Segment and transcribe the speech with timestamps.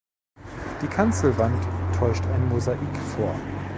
[0.81, 1.63] Die Kanzelwand
[1.95, 3.35] täuscht ein Mosaik vor.